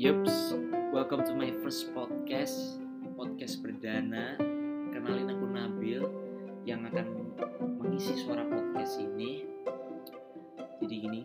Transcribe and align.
Yups, 0.00 0.56
welcome 0.96 1.20
to 1.28 1.36
my 1.36 1.52
first 1.60 1.92
podcast 1.92 2.80
Podcast 3.20 3.60
perdana 3.60 4.32
Kenalin 4.96 5.28
aku 5.28 5.44
Nabil 5.44 6.00
Yang 6.64 6.88
akan 6.88 7.06
mengisi 7.76 8.16
suara 8.16 8.40
podcast 8.48 8.96
ini 8.96 9.44
Jadi 10.80 10.94
gini 11.04 11.20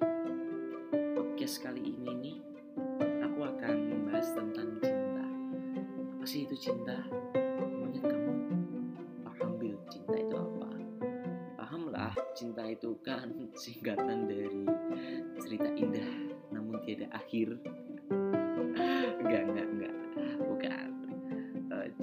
Podcast 0.91 1.63
kali 1.63 1.88
ini 1.88 2.11
nih 2.20 2.38
Aku 3.23 3.48
akan 3.48 3.75
membahas 3.95 4.35
tentang 4.35 4.67
cinta 4.84 5.23
Apa 6.20 6.26
sih 6.27 6.44
itu 6.44 6.59
cinta? 6.59 6.99
Monyet 7.80 8.03
kamu 8.03 8.34
paham 9.23 9.52
bil 9.55 9.80
cinta 9.88 10.20
itu 10.20 10.35
apa? 10.35 10.67
Paham 11.63 11.95
lah 11.95 12.12
cinta 12.35 12.67
itu 12.67 12.91
kan 13.07 13.31
singkatan 13.63 14.27
dari 14.27 14.67
cerita 15.39 15.71
indah 15.80 16.12
namun 16.52 16.76
tiada 16.84 17.07
akhir 17.16 17.55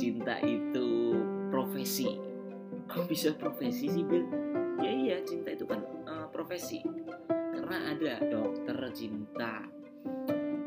cinta 0.02 0.34
itu 0.42 1.15
profesi. 1.47 2.19
Kok 2.91 3.06
bisa 3.06 3.30
profesi 3.38 3.87
sih 3.87 4.02
Bil? 4.02 4.27
Ya 4.83 4.91
iya 4.91 5.16
cinta 5.23 5.55
itu 5.55 5.62
kan 5.62 5.78
eh, 5.78 6.27
profesi. 6.34 6.83
Karena 7.30 7.95
ada 7.95 8.19
dokter 8.27 8.75
cinta. 8.91 9.62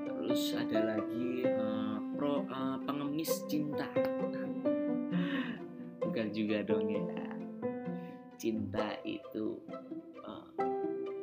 Terus 0.07 0.55
ada 0.55 0.95
lagi 0.95 1.43
eh, 1.43 1.97
pro 2.15 2.47
eh, 2.47 2.77
pengemis 2.87 3.43
cinta. 3.51 3.91
Bukan 6.07 6.31
juga 6.31 6.63
dong 6.63 6.87
ya. 6.87 7.03
Cinta 8.39 8.95
itu 9.03 9.59
eh, 10.23 10.47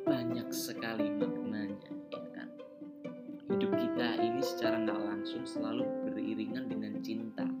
banyak 0.05 0.53
sekali 0.53 1.09
maknanya 1.17 1.89
ya 2.13 2.21
kan? 2.29 2.49
Hidup 3.49 3.73
kita 3.73 4.21
ini 4.21 4.45
secara 4.45 4.85
nggak 4.85 5.01
langsung 5.01 5.49
selalu 5.49 5.81
beriringan 6.05 6.69
dengan 6.69 7.01
cinta. 7.01 7.52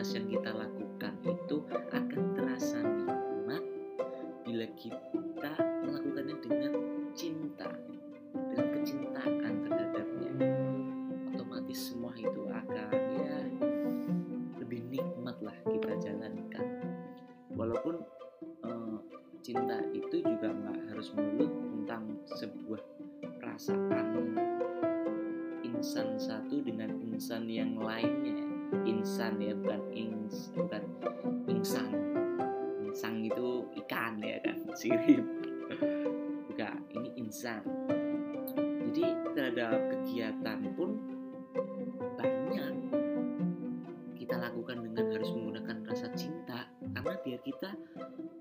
Aktivitas 0.00 0.16
yang 0.16 0.32
kita 0.32 0.52
lakukan 0.56 1.14
itu 1.28 1.56
akan 1.92 2.22
terasa 2.32 2.80
nikmat 2.80 3.60
bila 4.48 4.64
kita 4.72 5.52
melakukannya 5.60 6.36
dengan 6.40 6.72
cinta, 7.12 7.68
dengan 8.32 8.66
kecintaan 8.80 9.54
terhadapnya. 9.60 10.32
Otomatis 11.36 11.92
semua 11.92 12.16
itu 12.16 12.48
akan 12.48 12.92
ya 13.12 13.44
lebih 14.64 14.88
nikmat 14.88 15.36
lah 15.44 15.56
kita 15.68 15.92
jalankan. 16.00 16.64
Walaupun 17.52 18.00
eh, 18.40 18.96
cinta 19.44 19.84
itu 19.92 20.24
juga 20.24 20.48
nggak 20.48 20.96
harus 20.96 21.12
melulu 21.12 21.44
tentang 21.76 22.08
sebuah 22.40 22.80
perasaan 23.36 24.32
insan 25.60 26.16
satu 26.16 26.64
dengan 26.64 26.88
insan 27.04 27.44
yang 27.52 27.76
lainnya 27.76 28.49
insan 28.86 29.40
ya 29.42 29.54
bukan 29.54 29.82
ins 29.92 30.54
bukan 30.54 30.82
insan 31.50 31.90
insang 32.86 33.22
itu 33.22 33.66
ikan 33.84 34.18
ya 34.22 34.38
kan 34.42 34.56
sirip. 34.80 35.24
Bukan 36.50 36.76
ini 36.98 37.10
insan 37.22 37.62
jadi 38.90 39.14
terhadap 39.38 39.78
kegiatan 39.94 40.58
pun 40.74 40.98
banyak. 42.18 42.74
Kita 44.18 44.34
lakukan 44.34 44.82
dengan 44.82 45.14
harus 45.14 45.30
menggunakan 45.30 45.76
rasa 45.86 46.10
cinta 46.18 46.66
karena 46.98 47.14
biar 47.22 47.40
kita 47.46 47.70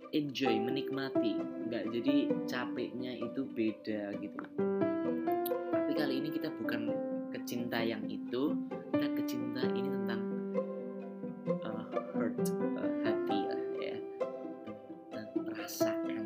enjoy 0.10 0.58
menikmati. 0.58 1.38
Nggak 1.70 1.86
jadi 1.94 2.16
capeknya 2.50 3.14
itu 3.22 3.42
beda 3.46 4.18
gitu. 4.18 4.42
Tapi 5.70 5.92
kali 5.94 6.14
ini 6.18 6.30
kita 6.34 6.50
bukan 6.50 6.98
kecinta 7.30 7.86
yang 7.86 8.02
itu 8.10 8.58
kecinta 9.30 9.62
ini 9.78 9.94
tentang 9.94 10.22
uh, 11.62 11.86
hurt 12.18 12.34
uh, 12.50 12.94
hati 13.06 13.46
lah 13.46 13.62
ya. 13.78 13.96
Tentang 15.14 15.46
perasaan 15.46 16.26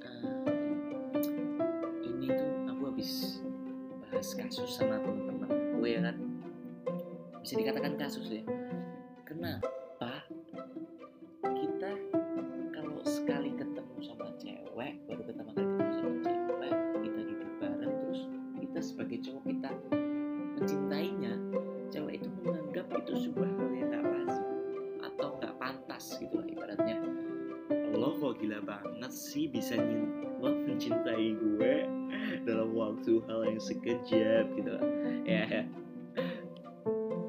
Uh, 0.00 0.48
ini 2.00 2.32
tuh 2.32 2.48
aku 2.72 2.82
habis 2.88 3.44
bahas 4.08 4.28
kasus 4.40 4.72
sama 4.72 4.96
teman-teman 5.04 5.76
gue 5.76 5.84
ya 5.84 6.00
kan. 6.00 6.16
Bisa 7.44 7.60
dikatakan 7.60 8.00
kasus 8.00 8.32
ya 8.32 8.40
banget 29.16 29.32
sih 29.32 29.48
bisa 29.48 29.80
mencintai 30.44 31.40
gue 31.40 31.74
dalam 32.44 32.76
waktu 32.76 33.24
hal 33.24 33.48
yang 33.48 33.56
sekejap 33.56 34.44
gitu 34.52 34.76
ya. 35.24 35.64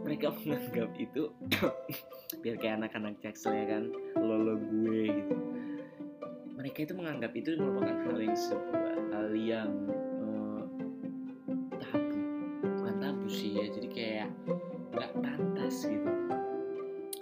Mereka 0.04 0.36
menganggap 0.36 0.92
itu 1.00 1.32
biar 2.44 2.56
kayak 2.60 2.84
anak-anak 2.84 3.16
jaksel 3.24 3.56
ya 3.56 3.66
kan 3.72 3.84
lo 4.20 4.36
lo 4.36 4.56
gue 4.60 5.16
gitu. 5.16 5.36
Mereka 6.60 6.92
itu 6.92 6.94
menganggap 7.00 7.32
itu 7.40 7.56
merupakan 7.56 7.96
hal 8.04 8.18
yang 8.20 8.36
sebuah 8.36 8.96
hal 9.16 9.30
yang 9.32 9.72
eh, 9.96 10.64
tabu. 11.80 12.20
Bukan 12.84 12.96
tabu 13.00 13.26
sih 13.32 13.64
ya 13.64 13.66
jadi 13.72 13.88
kayak 13.88 14.30
nggak 14.92 15.12
pantas 15.24 15.88
gitu. 15.88 16.12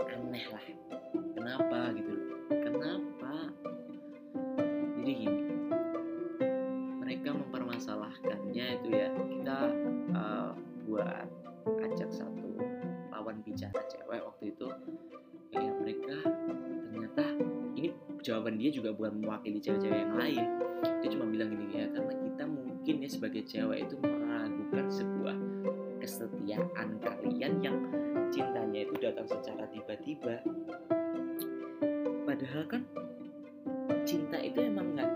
Aneh 0.02 0.46
lah. 0.50 0.66
Kenapa 1.38 1.94
gitu 1.94 2.15
jadi 5.06 5.22
gini 5.22 5.42
mereka 6.98 7.30
mempermasalahkannya 7.38 8.66
itu 8.82 8.90
ya. 8.90 9.14
Kita 9.14 9.58
eh, 10.18 10.52
buat 10.90 11.28
ajak 11.78 12.10
satu 12.10 12.58
lawan 13.14 13.38
bicara 13.46 13.78
cewek 13.86 14.26
waktu 14.26 14.50
itu. 14.50 14.68
Kayak 15.54 15.74
mereka 15.78 16.18
ternyata 16.90 17.24
ini 17.78 17.94
jawaban 18.26 18.58
dia 18.58 18.74
juga 18.74 18.98
bukan 18.98 19.22
mewakili 19.22 19.62
cewek-cewek 19.62 20.10
yang 20.10 20.18
lain. 20.18 20.46
Dia 21.06 21.10
cuma 21.14 21.30
bilang 21.30 21.54
gini 21.54 21.66
ya 21.70 21.86
karena 21.94 22.14
kita 22.26 22.44
mungkin 22.50 22.96
ya 23.06 23.10
sebagai 23.14 23.46
cewek 23.46 23.86
itu 23.86 23.96
meragukan 24.02 24.86
sebuah 24.90 25.38
kesetiaan 26.02 26.98
kalian 26.98 27.54
yang 27.62 27.78
cintanya 28.34 28.90
itu 28.90 28.98
datang 28.98 29.30
secara 29.30 29.70
tiba-tiba. 29.70 30.42
Padahal 32.26 32.66
kan 32.66 32.82
cinta 34.06 34.38
itu 34.38 34.62
emang 34.62 34.94
nggak 34.94 35.12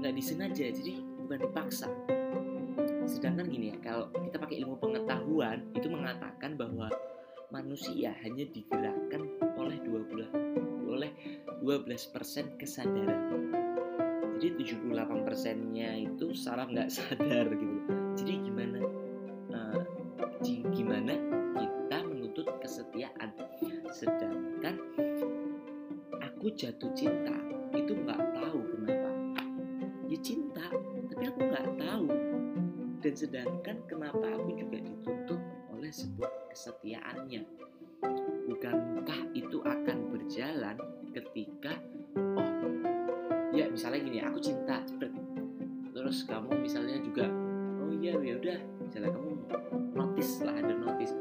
nggak 0.00 0.14
disengaja 0.14 0.70
jadi 0.70 0.94
bukan 1.26 1.38
dipaksa. 1.50 1.90
Sedangkan 3.04 3.50
gini 3.50 3.74
ya 3.74 3.76
kalau 3.82 4.06
kita 4.14 4.38
pakai 4.38 4.62
ilmu 4.62 4.78
pengetahuan 4.78 5.66
itu 5.74 5.90
mengatakan 5.90 6.54
bahwa 6.54 6.86
manusia 7.50 8.14
hanya 8.22 8.46
digerakkan 8.46 9.26
oleh 9.58 9.76
12 9.82 10.86
oleh 10.86 11.10
12% 11.66 12.56
kesadaran. 12.56 13.50
Jadi 14.40 14.72
78 14.72 15.26
persennya 15.26 15.98
itu 16.00 16.32
salah 16.32 16.64
nggak 16.70 16.88
sadar 16.94 17.50
gitu. 17.52 17.76
Jadi 18.16 18.32
gimana 18.46 18.78
ji- 20.40 20.64
gimana 20.72 21.12
kita 21.58 21.98
menuntut 22.06 22.46
kesetiaan? 22.62 23.34
Sedangkan 23.92 24.80
aku 26.22 26.48
jatuh 26.56 26.88
cinta 26.96 27.49
itu 27.80 27.92
nggak 27.96 28.20
tahu 28.36 28.60
kenapa. 28.76 29.10
Ya 30.10 30.18
cinta 30.20 30.66
tapi 31.10 31.22
aku 31.26 31.40
nggak 31.40 31.66
tahu. 31.80 32.06
Dan 33.00 33.14
sedangkan 33.16 33.76
kenapa 33.88 34.26
aku 34.36 34.52
juga 34.60 34.78
dituntut 34.84 35.40
oleh 35.72 35.88
sebuah 35.88 36.32
kesetiaannya. 36.52 37.42
Bukankah 38.50 39.20
itu 39.32 39.58
akan 39.64 39.98
berjalan 40.12 40.76
ketika 41.10 41.80
oh 42.36 42.50
ya 43.50 43.66
misalnya 43.66 44.00
gini 44.06 44.18
aku 44.22 44.38
cinta 44.38 44.78
terus 45.90 46.22
kamu 46.24 46.54
misalnya 46.62 47.02
juga 47.02 47.26
oh 47.82 47.90
iya 47.98 48.14
ya 48.18 48.34
udah 48.38 48.58
misalnya 48.86 49.10
kamu 49.10 49.30
notice 49.94 50.32
lah 50.44 50.54
ada 50.58 50.74
notice. 50.74 51.14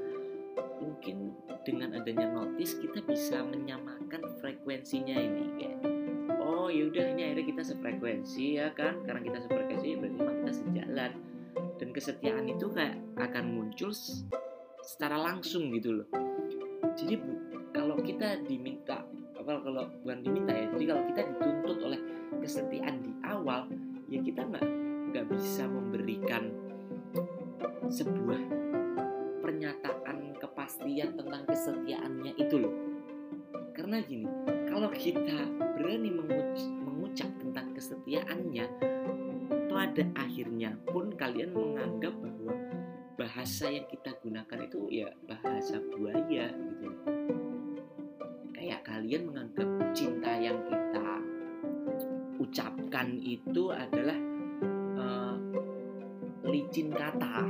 Mungkin 0.79 1.35
dengan 1.67 1.99
adanya 1.99 2.27
notice 2.31 2.79
kita 2.79 3.03
bisa 3.05 3.43
menyamakan 3.43 4.23
frekuensinya 4.39 5.15
ini 5.15 5.45
kayak 5.59 5.68
oh 6.69 6.71
ya 6.71 6.85
udah 6.85 7.17
ini 7.17 7.21
akhirnya 7.25 7.45
kita 7.49 7.63
sefrekuensi 7.65 8.61
ya 8.61 8.69
kan? 8.77 9.01
Karena 9.01 9.25
kita 9.25 9.41
sefrekuensi 9.41 9.97
berarti 9.97 10.13
memang 10.21 10.37
kita 10.45 10.53
sejalan. 10.53 11.11
Dan 11.81 11.89
kesetiaan 11.89 12.45
itu 12.45 12.69
kayak 12.69 13.01
akan 13.17 13.45
muncul 13.57 13.89
secara 14.85 15.17
langsung 15.17 15.73
gitu 15.73 15.97
loh. 15.97 16.07
Jadi 16.93 17.17
kalau 17.73 17.97
kita 17.97 18.45
diminta 18.45 19.01
apa 19.33 19.65
kalau 19.65 19.89
bukan 20.05 20.19
diminta 20.21 20.51
ya 20.53 20.67
jadi 20.77 20.85
kalau 20.93 21.03
kita 21.09 21.21
dituntut 21.31 21.77
oleh 21.89 21.99
kesetiaan 22.43 23.01
di 23.01 23.11
awal 23.23 23.71
ya 24.11 24.19
kita 24.19 24.43
nggak 24.45 24.65
nggak 25.09 25.25
bisa 25.31 25.63
memberikan 25.65 26.53
sebuah 27.89 28.41
pernyataan 29.41 30.37
kepastian 30.37 31.17
tentang 31.17 31.41
kesetiaannya 31.49 32.37
itu 32.37 32.55
loh. 32.61 32.73
Karena 33.73 34.05
gini 34.05 34.29
kalau 34.69 34.91
kita 34.93 35.68
berani 35.89 36.13
menguc- 36.13 36.69
mengucap 36.85 37.33
tentang 37.41 37.73
kesetiaannya 37.73 38.65
pada 39.73 40.05
akhirnya 40.21 40.77
pun 40.85 41.09
kalian 41.17 41.49
menganggap 41.49 42.13
bahwa 42.13 42.53
bahasa 43.17 43.73
yang 43.73 43.89
kita 43.89 44.13
gunakan 44.21 44.69
itu 44.69 44.85
ya 44.93 45.09
bahasa 45.25 45.81
buaya 45.89 46.53
gitu. 46.53 46.89
Kayak 48.53 48.85
kalian 48.85 49.33
menganggap 49.33 49.69
cinta 49.97 50.29
yang 50.37 50.61
kita 50.69 51.09
ucapkan 52.37 53.17
itu 53.25 53.73
adalah 53.73 54.19
uh, 54.93 55.41
licin 56.45 56.93
kata 56.93 57.48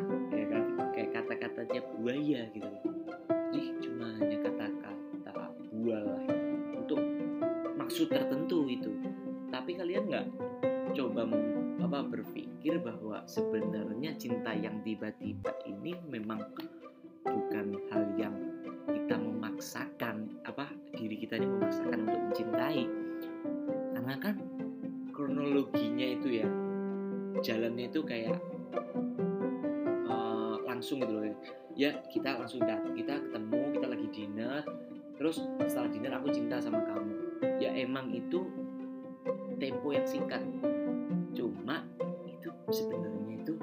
maksud 7.99 8.15
tertentu 8.15 8.63
itu 8.71 8.95
tapi 9.51 9.75
kalian 9.75 10.07
nggak 10.07 10.27
coba 10.95 11.27
apa 11.83 11.99
berpikir 12.07 12.79
bahwa 12.79 13.27
sebenarnya 13.27 14.15
cinta 14.15 14.55
yang 14.55 14.79
tiba-tiba 14.87 15.51
ini 15.67 15.99
memang 16.07 16.39
bukan 17.27 17.75
hal 17.91 18.07
yang 18.15 18.31
kita 18.87 19.19
memaksakan 19.19 20.31
apa 20.47 20.71
diri 20.95 21.27
kita 21.27 21.43
ini 21.43 21.51
memaksakan 21.51 22.07
untuk 22.07 22.19
mencintai. 22.23 22.83
Karena 23.91 24.15
kan 24.15 24.35
kronologinya 25.11 26.07
itu 26.15 26.39
ya 26.39 26.47
jalannya 27.43 27.91
itu 27.91 27.99
kayak 27.99 28.39
uh, 30.07 30.55
langsung 30.63 31.03
gitu 31.03 31.19
loh 31.19 31.27
ya. 31.75 31.99
Kita 32.07 32.39
langsung 32.39 32.63
datang 32.63 32.95
kita 32.95 33.19
ketemu 33.27 33.59
kita 33.75 33.87
lagi 33.91 34.07
dinner 34.07 34.63
terus 35.19 35.43
setelah 35.67 35.91
dinner 35.91 36.15
aku 36.15 36.31
cinta 36.31 36.63
sama 36.63 36.79
kamu 36.87 37.28
ya 37.59 37.71
emang 37.75 38.11
itu 38.11 38.47
tempo 39.59 39.91
yang 39.91 40.07
singkat. 40.07 40.41
Cuma 41.35 41.83
itu 42.25 42.49
sebenarnya 42.71 43.43
itu 43.43 43.53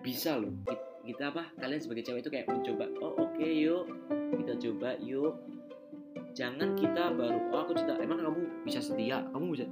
bisa 0.00 0.38
loh. 0.38 0.54
Kita 1.02 1.34
apa 1.34 1.50
kalian 1.58 1.80
sebagai 1.82 2.06
cewek 2.06 2.22
itu 2.22 2.30
kayak 2.30 2.46
mencoba 2.46 2.86
oh 3.02 3.18
oke 3.18 3.34
okay, 3.34 3.66
yuk. 3.66 3.84
Kita 4.10 4.52
coba 4.68 4.94
yuk. 5.02 5.34
Jangan 6.34 6.78
kita 6.78 7.10
baru 7.10 7.38
oh 7.50 7.60
aku 7.66 7.74
cinta 7.74 7.98
emang 7.98 8.22
kamu 8.22 8.40
bisa 8.62 8.78
setia? 8.78 9.26
Kamu 9.34 9.50
bisa? 9.50 9.66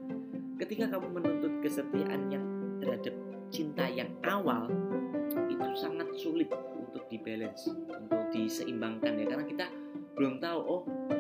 Ketika 0.59 0.91
kamu 0.91 1.23
menuntut 1.23 1.53
kesetiaan 1.63 2.27
yang 2.35 2.45
terhadap 2.83 3.15
cinta 3.55 3.87
yang 3.87 4.11
awal 4.27 4.67
itu 5.49 5.69
sangat 5.79 6.11
sulit 6.19 6.51
untuk 6.75 7.07
dibalance 7.07 7.71
untuk 7.71 8.21
diseimbangkan 8.35 9.15
ya. 9.23 9.27
Karena 9.31 9.47
kita 9.47 9.67
belum 10.19 10.43
tahu 10.43 10.59
oh 10.67 10.83
kita 10.83 11.18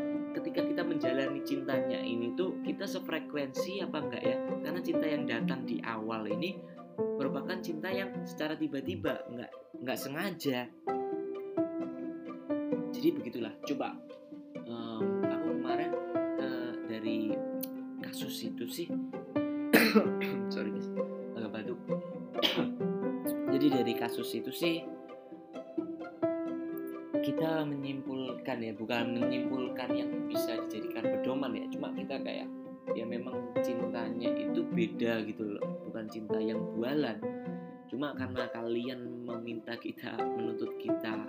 menjalani 0.88 1.44
cintanya 1.44 2.00
ini 2.00 2.32
tuh 2.32 2.64
kita 2.64 2.88
sefrekuensi 2.88 3.85
apa 3.85 4.00
enggak 4.00 4.23
ya? 4.25 4.37
Karena 4.64 4.81
cinta 4.81 5.06
yang 5.06 5.25
datang 5.29 5.69
di 5.69 5.76
awal 5.85 6.25
ini 6.26 6.56
merupakan 6.99 7.61
cinta 7.61 7.93
yang 7.93 8.11
secara 8.25 8.56
tiba-tiba 8.56 9.29
enggak 9.29 9.52
enggak 9.76 9.99
sengaja. 10.00 10.58
Jadi 12.88 13.08
begitulah. 13.14 13.52
Coba 13.69 13.94
um, 14.67 15.23
aku 15.29 15.49
kemarin 15.61 15.93
uh, 16.40 16.73
dari 16.88 17.37
kasus 18.02 18.49
itu 18.49 18.64
sih 18.67 18.88
sorry 20.52 20.73
guys. 20.73 20.88
Agak 21.37 21.50
batuk. 21.52 21.79
Jadi 23.55 23.67
dari 23.69 23.93
kasus 23.93 24.32
itu 24.32 24.50
sih 24.50 24.99
kita 27.29 27.61
menyimpulkan 27.69 28.56
ya 28.56 28.73
bukan 28.73 29.20
menyimpulkan 29.20 29.88
yang 29.93 30.11
beda 34.99 35.23
gitu 35.31 35.47
loh 35.55 35.62
bukan 35.87 36.11
cinta 36.11 36.43
yang 36.43 36.59
bualan. 36.75 37.23
Cuma 37.87 38.19
karena 38.19 38.50
kalian 38.50 39.23
meminta 39.23 39.79
kita 39.79 40.19
menuntut 40.19 40.75
kita 40.75 41.23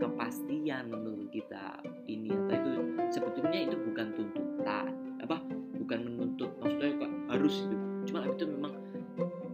kepastian 0.00 0.88
menuntut 0.88 1.28
kita 1.28 1.76
ini 2.08 2.32
atau 2.32 2.56
itu 2.56 2.82
sebetulnya 3.12 3.68
itu 3.68 3.76
bukan 3.92 4.16
tuntutan 4.16 4.96
apa? 5.20 5.44
Bukan 5.76 6.08
menuntut 6.08 6.48
maksudnya 6.56 7.04
kok 7.04 7.12
harus 7.36 7.54
itu. 7.68 7.76
Cuma 8.08 8.24
itu 8.32 8.44
memang 8.48 8.72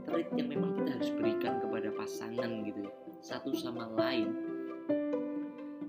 trait 0.07 0.31
yang 0.39 0.47
memang 0.47 0.79
kita 0.79 1.03
harus 1.03 1.11
berikan 1.11 1.59
kepada 1.59 1.91
pasangan 1.99 2.51
gitu 2.63 2.87
ya 2.87 2.93
satu 3.27 3.51
sama 3.59 3.91
lain. 3.99 4.31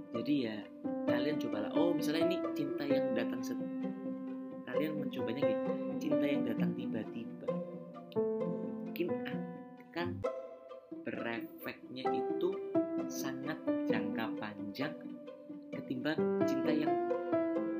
Jadi 0.10 0.50
ya 0.50 0.58
kalian 1.06 1.38
cobalah 1.38 1.70
oh 1.78 1.94
misalnya 1.94 2.34
ini 2.34 2.38
cinta 2.58 2.82
yang 2.82 3.14
datang 3.14 3.46
set 3.46 3.62
kalian 4.84 5.00
mencobanya 5.00 5.48
gitu 5.48 5.72
cinta 5.96 6.26
yang 6.28 6.44
datang 6.44 6.76
tiba-tiba. 6.76 7.48
Mungkin 8.84 9.08
akan 9.80 10.08
berefeknya 11.08 12.04
itu 12.12 12.50
sangat 13.08 13.56
jangka 13.88 14.36
panjang 14.36 14.92
ketimbang 15.72 16.20
cinta 16.44 16.76
yang 16.76 16.92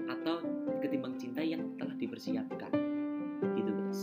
atau 0.08 0.48
ketimbang 0.80 1.20
cinta 1.20 1.44
yang 1.44 1.76
telah 1.76 1.92
dipersiapkan. 2.00 2.72
Gitu 3.52 3.72
guys. 3.76 4.02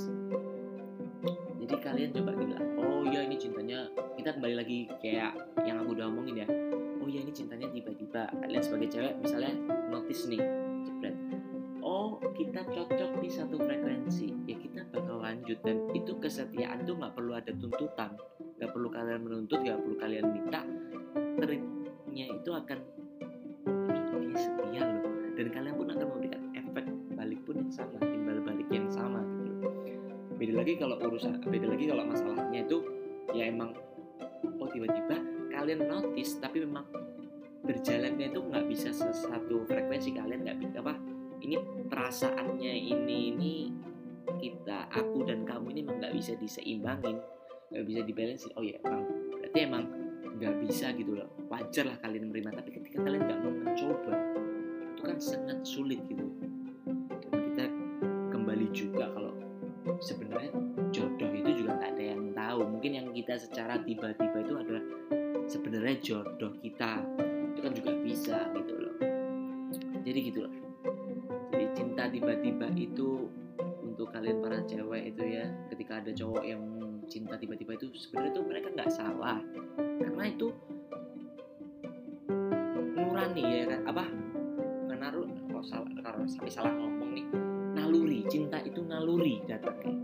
Jadi 1.56 1.74
kalian 1.80 2.12
coba 2.12 2.36
bilang 2.36 2.64
oh 2.84 3.08
ya 3.08 3.24
ini 3.24 3.40
cintanya. 3.40 3.88
Kita 4.12 4.36
kembali 4.36 4.60
lagi 4.60 4.92
kayak 5.00 5.40
yang 5.64 5.80
aku 5.80 5.96
udah 5.96 6.04
omongin 6.04 6.44
ya. 6.44 6.48
Oh 7.00 7.08
ya 7.08 7.24
ini 7.24 7.32
cintanya 7.32 7.72
tiba-tiba. 7.72 8.28
Kalian 8.44 8.60
sebagai 8.60 8.92
cewek 8.92 9.16
misalnya 9.24 9.56
notice 9.88 10.28
nih 10.28 10.59
kita 12.40 12.64
cocok 12.64 13.20
di 13.20 13.28
satu 13.28 13.60
frekuensi 13.60 14.48
ya 14.48 14.56
kita 14.56 14.88
bakal 14.88 15.20
lanjut. 15.20 15.60
Dan 15.60 15.92
itu 15.92 16.16
kesetiaan 16.16 16.88
tuh 16.88 16.96
nggak 16.96 17.12
perlu 17.12 17.36
ada 17.36 17.52
tuntutan. 17.52 18.16
Nggak 18.56 18.70
perlu 18.72 18.88
kalian 18.88 19.20
menuntut 19.20 19.60
nggak 19.60 19.76
perlu 19.76 19.96
kalian 20.00 20.24
minta. 20.32 20.64
Treatnya 21.36 22.24
itu 22.32 22.50
akan 22.56 22.78
ini 24.24 24.36
setia 24.40 24.82
loh. 24.88 25.04
Dan 25.36 25.46
kalian 25.52 25.74
pun 25.76 25.86
akan 25.92 26.06
memberikan 26.16 26.42
efek 26.56 26.86
balik 27.12 27.40
pun 27.44 27.60
yang 27.60 27.72
sama 27.72 28.00
timbal 28.00 28.40
balik 28.40 28.68
yang 28.72 28.88
sama 28.88 29.20
gitu 29.44 29.68
beda 30.40 30.56
lagi 30.56 30.72
kalau 30.80 30.96
urusan 31.04 31.36
beda 31.44 31.68
lagi 31.68 31.84
kalau 31.92 32.04
masalahnya 32.08 32.64
itu 32.64 32.80
ya 33.36 33.52
emang 33.52 33.76
oh 34.56 34.68
tiba-tiba 34.72 35.20
kalian 35.52 35.84
notice 35.84 36.40
tapi 36.40 36.64
memang 36.64 36.88
berjalannya 37.60 38.32
itu 38.32 38.40
nggak 38.40 38.64
bisa 38.72 38.88
sesatu 38.88 39.68
frekuensi 39.68 40.16
kalian 40.16 40.48
nggak 40.48 40.80
apa 40.80 40.96
ini 41.40 41.56
perasaannya 41.88 42.72
ini 42.72 43.16
ini 43.34 43.54
kita 44.40 44.88
aku 44.92 45.26
dan 45.26 45.42
kamu 45.44 45.74
ini 45.74 45.80
emang 45.84 45.96
nggak 46.00 46.14
bisa 46.14 46.32
diseimbangin 46.38 47.18
nggak 47.70 47.84
bisa 47.86 48.00
dibalance 48.02 48.44
oh 48.54 48.64
ya 48.64 48.76
emang 48.82 49.06
berarti 49.40 49.58
emang 49.62 49.84
nggak 50.40 50.56
bisa 50.64 50.96
gitu 50.96 51.20
loh. 51.20 51.28
Wajar 51.52 51.84
lah 51.84 51.96
kalian 52.00 52.32
menerima 52.32 52.50
tapi 52.56 52.70
ketika 52.72 53.04
kalian 53.04 53.22
nggak 53.28 53.40
mau 53.44 53.52
mencoba 53.52 54.14
itu 54.96 55.02
kan 55.04 55.18
sangat 55.20 55.58
sulit 55.68 56.00
gitu. 56.08 56.26
Kita 57.28 57.64
kembali 58.32 58.66
juga 58.72 59.12
kalau 59.12 59.36
sebenarnya 60.00 60.50
jodoh 60.96 61.30
itu 61.36 61.50
juga 61.60 61.76
nggak 61.76 61.90
ada 61.92 62.04
yang 62.16 62.22
tahu. 62.32 62.60
Mungkin 62.72 62.90
yang 62.96 63.06
kita 63.12 63.36
secara 63.36 63.84
tiba-tiba 63.84 64.38
itu 64.40 64.54
adalah 64.56 64.84
sebenarnya 65.44 65.96
jodoh 66.00 66.52
kita. 66.64 67.04
Itu 67.52 67.60
kan 67.60 67.72
juga 67.76 67.90
bisa 68.00 68.36
gitu 68.56 68.74
loh. 68.80 68.96
Jadi 70.00 70.18
gitu 70.24 70.48
loh 70.48 70.52
ada 76.10 76.26
cowok 76.26 76.42
yang 76.42 76.62
cinta 77.06 77.38
tiba-tiba 77.38 77.78
itu 77.78 77.86
sebenarnya 77.94 78.34
tuh 78.34 78.42
mereka 78.42 78.68
nggak 78.74 78.90
salah. 78.90 79.38
Karena 79.78 80.26
itu 80.26 80.50
nurani 82.98 83.42
ya 83.46 83.64
kan? 83.70 83.80
Apa? 83.94 84.04
Bukan 84.58 84.98
naruh 84.98 85.30
kalau 85.30 85.62
salah 85.62 85.86
kalau 86.02 86.26
sampai 86.26 86.50
salah 86.50 86.74
ngomong 86.74 87.14
nih 87.14 87.26
naluri. 87.78 88.26
Cinta 88.26 88.58
itu 88.58 88.82
naluri 88.82 89.38
datangnya. 89.46 90.02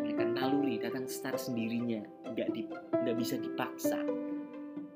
Mereka 0.00 0.24
naluri 0.32 0.80
datang 0.80 1.04
secara 1.04 1.36
sendirinya. 1.36 2.00
Nggak 2.32 2.48
di 2.56 2.64
nggak 2.72 3.16
bisa 3.20 3.36
dipaksa. 3.36 4.00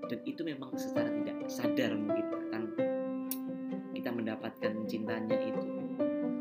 Dan 0.09 0.25
itu 0.25 0.41
memang 0.41 0.73
secara 0.81 1.13
tidak 1.13 1.37
sadar 1.53 1.93
mungkin 2.01 2.27
akan 2.33 2.63
kita 3.93 4.09
mendapatkan 4.09 4.73
cintanya 4.89 5.37
itu. 5.37 5.69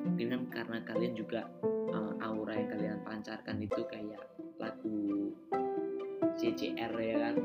Mungkin 0.08 0.28
kan 0.32 0.42
karena 0.56 0.78
kalian 0.88 1.20
juga 1.20 1.52
uh, 1.96 2.12
aura 2.20 2.54
yang 2.60 2.68
kalian 2.68 3.00
pancarkan 3.08 3.58
itu 3.64 3.82
kayak 3.88 4.20
lagu 4.60 5.32
CCR 6.36 6.94
ya 7.00 7.16
kan? 7.30 7.36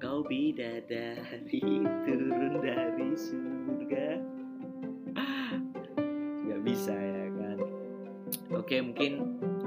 Kau 0.00 0.24
bidadari 0.24 1.60
turun 2.08 2.54
dari 2.58 3.10
surga. 3.14 4.08
Nggak 6.42 6.60
bisa 6.64 6.94
ya 6.96 7.28
kan? 7.36 7.58
Oke 8.56 8.80
mungkin 8.80 9.12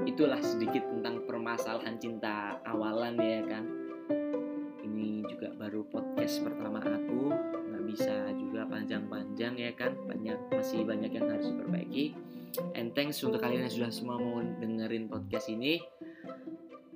itulah 0.04 0.42
sedikit 0.42 0.82
tentang 0.90 1.22
permasalahan 1.24 1.96
cinta 1.96 2.58
awalan 2.66 3.16
ya 3.16 3.42
kan? 3.46 3.64
Ini 4.82 5.24
juga 5.30 5.54
baru 5.56 5.86
podcast 5.88 6.42
pertama 6.42 6.82
aku. 6.82 7.32
Nggak 7.72 7.84
bisa 7.86 8.14
juga 8.36 8.68
panjang-panjang 8.68 9.54
ya 9.56 9.72
kan? 9.72 9.94
Banyak 10.04 10.52
masih 10.52 10.84
banyak 10.84 11.14
yang 11.14 11.26
harus 11.30 11.48
diperbaiki 11.54 12.35
and 12.74 12.92
thanks 12.96 13.20
untuk 13.22 13.42
kalian 13.42 13.66
yang 13.66 13.74
sudah 13.74 13.90
semua 13.92 14.16
mau 14.20 14.40
dengerin 14.40 15.08
podcast 15.10 15.52
ini. 15.52 15.82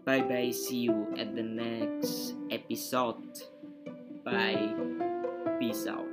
Bye 0.05 0.25
bye 0.25 0.51
see 0.51 0.89
you 0.89 1.13
at 1.21 1.37
the 1.37 1.45
next 1.45 2.35
episode. 2.49 3.21
Bye. 4.25 4.73
Peace 5.61 5.85
out 5.85 6.09